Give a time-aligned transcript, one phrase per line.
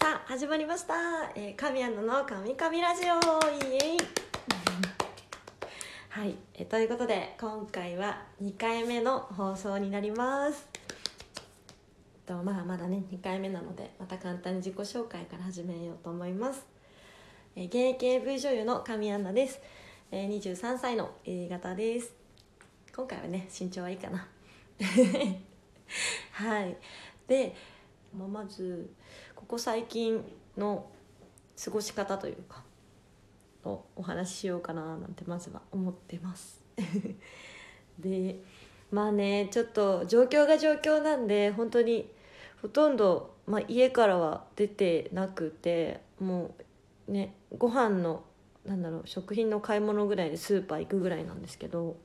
[0.00, 0.94] さあ始まりました
[1.34, 3.16] 「えー、神谷の神々ラジオ」
[3.66, 3.98] イエイ。
[6.08, 10.68] はい、えーということで今回は2回目の放送になります。
[12.26, 16.64] とまあまだね2回目なのでまた簡単に自己紹介から始めようと思います、
[17.56, 19.60] えー、現役 AV 女優の神アンナです、
[20.12, 22.14] えー、23歳の A 型です。
[22.94, 24.28] 今回はね身長はいいかな。
[26.30, 26.76] はい。
[27.26, 27.56] で、
[28.16, 28.90] まあ、まず
[29.34, 30.24] ここ最近
[30.56, 30.86] の
[31.62, 32.62] 過ごし方というか
[33.64, 36.62] をお話ししようかななんてまずは思ってます。
[37.98, 38.40] で
[38.90, 42.10] まあねちょっと状況が状況なんで本当に
[42.62, 46.54] ほとんど、まあ、家からは出てなくても
[47.08, 48.22] うねご飯の
[48.64, 51.96] なんだろう食品の買い物ぐらいでスーパー行くぐらいなんですけど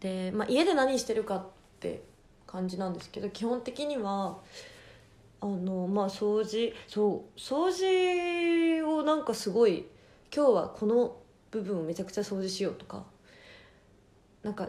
[0.00, 1.46] で、まあ、家で何してるかっ
[1.80, 2.02] て
[2.46, 4.38] 感じなんですけど基本的には
[5.40, 9.86] あのまあ掃除そう掃除をなんかすごい
[10.34, 11.16] 今日はこの
[11.50, 13.04] 部分をめちゃくちゃ掃除しようとか
[14.42, 14.68] なんか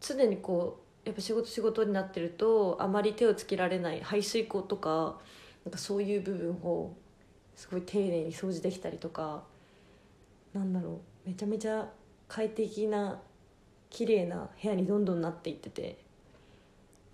[0.00, 5.18] 常にこうやっぱ仕事仕事になってるとあまり手をつけられない排水口とか
[5.64, 6.94] なんかそういう部分を
[7.54, 9.44] すごい丁寧に掃除できたりとか
[10.52, 11.88] なんだろうめちゃめちゃ
[12.28, 13.20] 快適な
[13.90, 15.98] 綺麗な部屋にどんどんなっていってて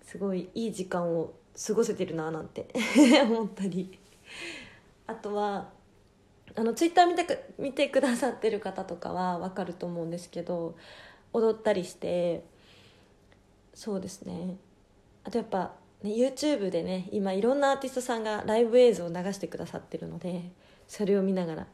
[0.03, 2.67] すごいいい時間を過ごせてるななんて。
[3.23, 3.99] 思ったり
[5.07, 5.69] あとは
[6.55, 10.75] あのツイッター見てく見てくださってる方とかは分かると思うんですけど
[11.33, 12.43] 踊ったりして
[13.73, 14.57] そうですね。
[15.23, 15.71] あとやっぱ、
[16.03, 20.51] ね、YouTube でね今いろんなアーティストさんがライブ映像を流してくださってるので
[20.87, 21.67] それを見ながら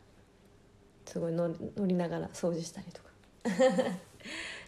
[1.06, 3.08] すごい乗りながら掃除したりとか。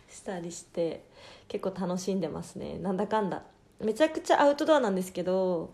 [0.10, 1.04] したりして
[1.48, 2.80] 結構楽しんでますね。
[2.80, 3.44] なんだかんだ
[3.80, 5.72] めちゃくちゃアウトドアなんですけど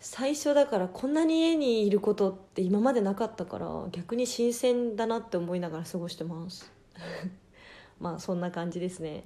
[0.00, 6.70] 最初だからこんなに家にいることって今までなかったから逆に新鮮だなって思いながら過ごしてます。
[8.00, 9.24] まあそんな感じですね。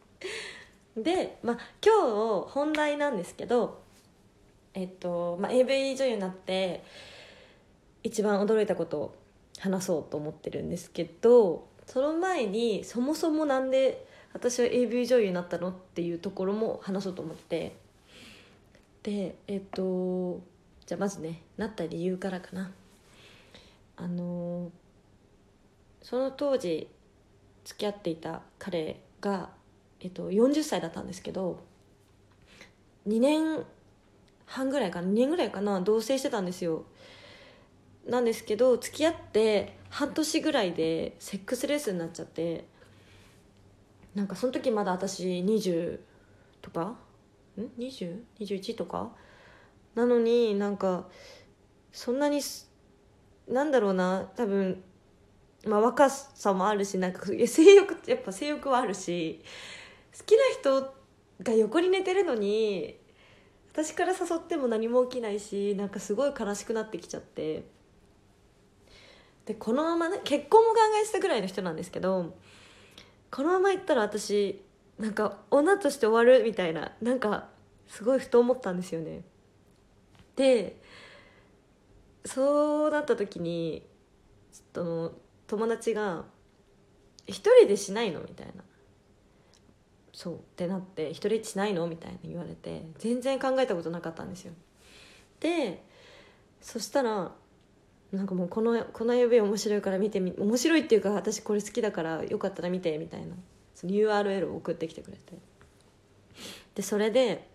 [0.96, 3.82] で、まあ、今日本題なんですけど
[4.72, 6.82] えっと、まあ、AV 女優になって
[8.02, 9.14] 一番驚いたことを
[9.58, 14.05] 話そうと思ってるんですけどその前にそもそもなんで
[14.36, 17.74] 私は AV 女優になったのっていうところも話そうと思って。
[19.02, 20.42] でえっと
[20.84, 22.70] じゃあまずねなった理由からかな。
[23.96, 24.70] あの
[26.02, 26.86] その当時
[27.64, 29.48] 付き合っていた彼が、
[30.00, 31.58] えっと、40歳だったんですけど
[33.08, 33.64] 2年
[34.44, 35.08] 半ぐらいかな。
[35.08, 36.84] 2年ぐらいかな同棲してたんですよ。
[38.06, 42.75] なんですけど付き合って半年ぐらいでセックスレスになっちゃって。
[44.16, 46.00] なんかその時まだ私20
[46.62, 46.96] とか？
[47.58, 49.12] ん？20?21 とか？
[49.94, 51.06] なのになんか
[51.92, 52.40] そんなに
[53.46, 54.82] なんだろうな多分
[55.66, 59.42] まあ若さもあるしなんか性欲やっぱ性欲はあるし
[60.18, 60.94] 好きな人
[61.42, 62.96] が横に寝てるのに
[63.74, 67.64] 私から誘っても何も起きないしなんかすごい悲しくなってきちゃって。
[69.44, 72.34] でこのままね結婚も考えてたぐらいの人なんですけど
[73.30, 74.62] このままいったら私
[74.98, 77.48] なんか女として終わるみたいななんか
[77.86, 79.22] すごいふと思ったんですよね
[80.36, 80.80] で
[82.24, 83.86] そうなった時に
[84.52, 86.24] ちょっと友達が
[87.26, 88.64] 「一人でしないの?」みたいな
[90.12, 94.52] そうってなって「一人でしないの?」みたいな言われて全然考えたことなかったんですよ
[95.40, 95.82] で
[96.60, 97.32] そしたら
[98.12, 103.34] なんかもうこのこの指面白いから見てみ面白いっていうか私これ好きだからよかったら見てみたいな。
[103.74, 105.34] その URL を送ってきてくれて。
[106.74, 107.48] でそれで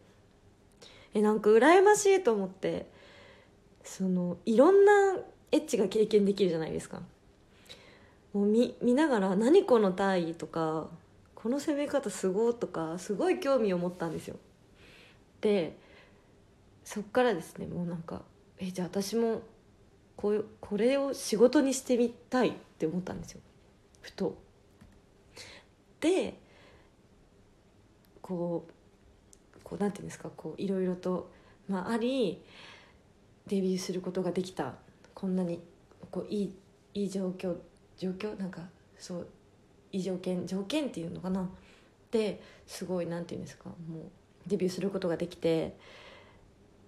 [1.13, 2.87] えなんか羨ましいと思って
[3.83, 5.17] そのいろんな
[5.51, 7.01] エッチが経験できるじゃないですか。
[8.33, 10.89] もう見見ながら「何この体位」とか
[11.35, 14.37] 「この攻め方すご」とかすごい興味を持ったんですよ。
[15.41, 15.75] で
[16.85, 18.23] そっからですねもうなんか
[18.57, 19.41] えじゃあ私も
[20.21, 23.41] こうこれを仕事にしてみたいって思ったんですよ。
[24.01, 24.37] ふと。
[25.99, 26.35] で
[28.21, 31.31] こうこうなんていうんですかこういろいろと、
[31.67, 32.43] まあ、あり
[33.47, 34.75] デビューすることができた。
[35.13, 35.59] こんなに
[36.09, 36.55] こういい
[36.93, 37.55] いい状況
[37.97, 38.39] 状況？
[38.39, 38.61] なんか
[38.97, 39.27] そう
[39.91, 41.49] いい条件条件っていうのかな？
[42.11, 44.09] ですごいなんていうんですかもう
[44.47, 45.77] デビューすることができて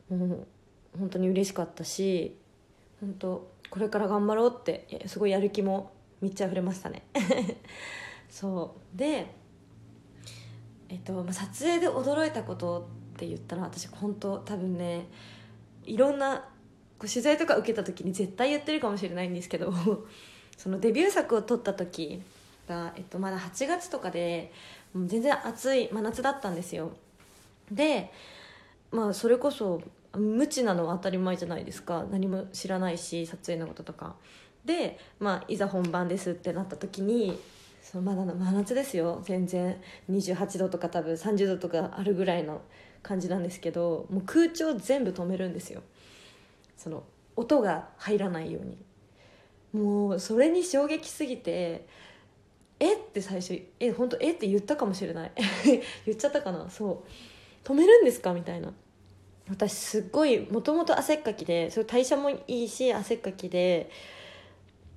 [0.09, 0.47] もう
[0.99, 2.35] 本当に嬉しかったし
[3.03, 5.91] 本当これから頑張ろうってすごいやる気も
[6.21, 7.03] めっち溢れましたね。
[8.29, 8.97] そう。
[8.97, 9.27] で
[10.89, 15.07] えっと、撮影で驚いたことって言ったら私本当多分ね
[15.85, 16.45] いろんな
[16.99, 19.73] 取材とか受けた時に絶対言ってるかもしれないんですけど
[20.55, 22.21] そのデビュー作を撮った時
[22.67, 24.53] が、えっと、まだ8月とかで
[24.93, 26.91] もう全然暑い真夏だったんですよ。
[27.71, 28.11] で
[28.91, 29.81] まあそれこそ
[30.15, 32.05] 無知なのは当たり前じゃないですか。
[32.11, 34.15] 何も知らないし撮影のこととか。
[34.65, 37.37] で、まあ、いざ本番ですってなった時に
[37.81, 39.21] そのまだ真夏ですよ。
[39.25, 39.81] 全然。
[40.09, 42.61] 28度とか多分30度とかあるぐらいの
[43.01, 45.81] 感じなんですけどもう空調全部止めるんですよ。
[46.77, 47.03] その
[47.35, 48.77] 音が入らないように。
[49.73, 51.87] もうそれに衝撃すぎて
[52.79, 55.31] えって最初え本当えって言ったかもしれない。
[56.05, 56.69] 言っちゃったかな。
[56.69, 57.67] そう。
[57.67, 58.33] 止めるんですか？
[58.33, 58.71] みたいな。
[59.49, 63.89] 私すっごいもともと汗っかきでそれ代謝もいいし汗っかきで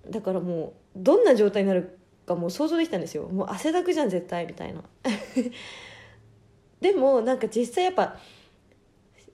[0.08, 3.28] だからもうどんな状態になるかもう想像できたんですよ。
[3.28, 4.82] もう汗だくじゃん絶対みたいな。
[6.80, 8.18] でもなんか実際やっぱ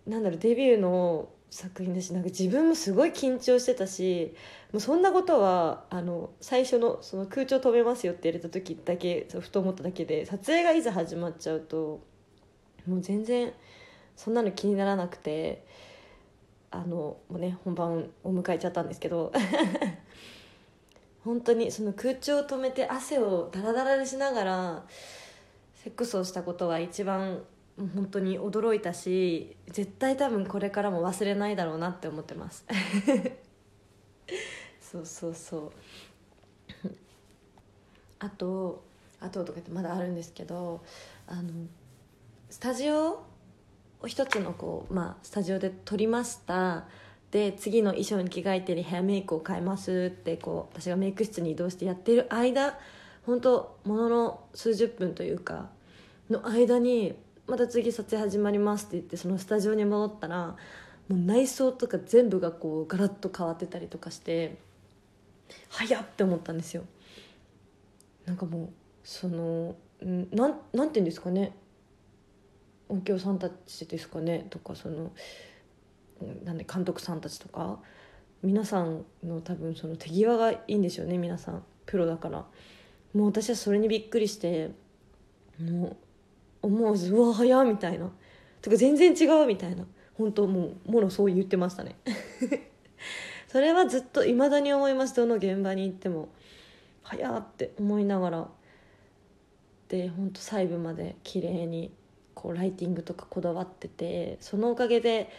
[0.07, 4.35] なんだろうデビューの作品だしなんか自分もすごい緊張してたし
[4.73, 12.01] もうそんなことはあの最初のその空調止めますよって言われた時だけふと思っただけで撮影がいざ始まっちゃうと
[12.87, 13.53] もう全然
[14.23, 15.65] そんなの気にならなくて
[16.71, 19.33] あのもうね本番を迎えちゃったんですけど
[21.25, 24.85] 本当にその空調を止めて汗をダラダラにしながら
[25.75, 27.43] セックスをしたことは一番
[27.97, 32.65] 本当に驚いたし絶対多分これからも忘れないだろうなって思ってます。
[34.81, 35.73] そうそうそう。
[38.21, 38.85] あと
[39.19, 40.81] あととかってまだあるんですけど
[41.27, 41.51] あの
[42.51, 43.32] スタジオ
[44.09, 46.85] 一つのこう、まあ、スタジオで撮りました。
[47.31, 52.79] で次の衣装に着替えてヘアメイクを変えますってこう私がメイク室に移動してやってる間
[53.25, 55.71] 本当ものの数十分というか
[56.29, 57.15] の間に
[57.47, 60.57] また次撮影始まりますって言ってそのスタジオに戻ったらも
[61.11, 64.59] う内装とか全部がこうガラッと変わってたりとかして
[65.71, 66.85] 早っって思ったんですよ。
[68.27, 68.69] なんかもう
[69.03, 71.57] そのなんなんて言うんですかね。
[72.93, 74.47] 音響さんたちですかね？
[74.51, 75.13] とかその
[76.45, 77.79] なんで監督さんたちとか？
[78.43, 81.65] 皆さんの多分その手際がいいんでしょうね皆さん。
[81.87, 82.45] プロだから。
[83.15, 84.71] もう私はそれにびっくりして
[85.59, 85.97] も
[86.63, 88.11] う思わず「うわ早っ」みたいな。
[88.61, 89.87] とか全然違うみたいな。
[90.15, 91.97] 本当もうもろそう言ってましたね。
[93.49, 95.17] それはずっといまだに思います。
[95.17, 96.29] どの現場に行っても。
[97.03, 98.49] 早って思いながら。
[99.89, 101.91] で本当細部まで綺麗に
[102.43, 105.31] こうライティングとかこだわっててそのおかげで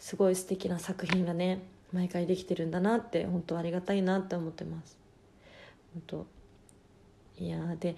[0.00, 1.62] すごい素敵な作品がね
[1.92, 4.98] 毎回できてるんだなって本当ありがたいなって思ってます。
[5.94, 6.26] 本当。
[7.38, 7.94] いやでい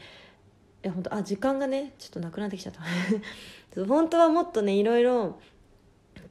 [0.83, 2.83] や本当あ時間がねちょっとなくなってきちゃった。
[3.87, 5.41] 本当はもっとねいろいろ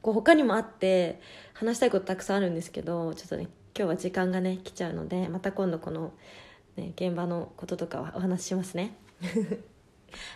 [0.04, 1.20] こう他にもあって
[1.54, 6.14] 話したいことたくさんあるんですけどちょっとね今日は時間がね来ちゃうのでまた今度この、
[6.78, 8.96] ね、現場のこととかはお話ししますね。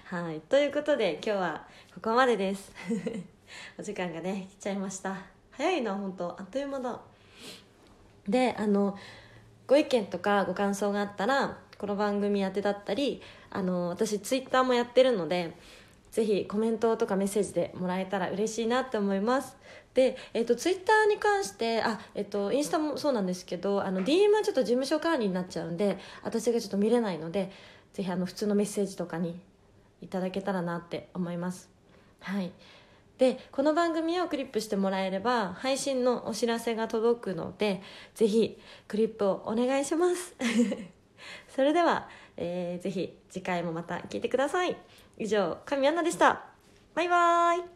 [0.06, 0.40] はい。
[0.42, 2.72] ということで今日はここまでです。
[3.78, 5.18] お時間がね来ちゃいました。
[5.52, 7.00] 早いな本当あっという間だ。
[8.28, 8.98] であの
[9.68, 15.56] ご意見とかご感想があったらこの番組宛てだったりあの私ツイッターもやってるので
[16.12, 19.58] ぜひコメントとかメッセージでもらえたら嬉しいなって思います。
[19.96, 27.52] で、えーと、ツイッターに関してあ、えーと、インスタもそうなんですけどあの DM はちょっと事務所管理になっちゃうんで私がちょっと見れないので
[27.94, 29.40] ぜひあの普通のメッセージとかに
[30.04, 31.70] いただけたらなって思います。
[32.20, 32.52] はい。
[33.18, 37.82] でこの番組をクリップしてもらえれば配信のお知らせが届くので
[38.16, 40.36] ぜひクリップをお願いします。
[41.48, 44.76] それでは、えー、ぜひ次回もまた聞いてください。
[45.18, 46.46] 以上神アンナでした。
[46.96, 47.73] バイバーイ。